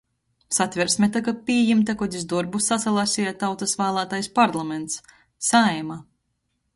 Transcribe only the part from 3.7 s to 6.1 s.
vālātais parlaments— Saeima.